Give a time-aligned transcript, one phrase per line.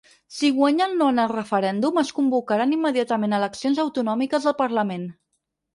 [0.35, 5.07] Si guanya el no en el referèndum, es convocaran immediatament eleccions autonòmiques al parlament.